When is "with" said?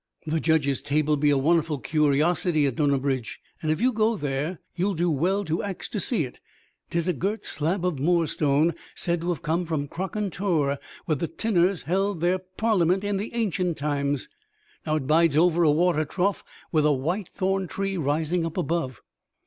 16.71-16.87